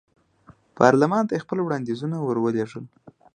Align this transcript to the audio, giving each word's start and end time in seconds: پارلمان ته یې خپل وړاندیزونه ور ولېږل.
پارلمان 0.77 1.23
ته 1.27 1.33
یې 1.35 1.43
خپل 1.45 1.57
وړاندیزونه 1.61 2.15
ور 2.19 2.37
ولېږل. 2.41 2.85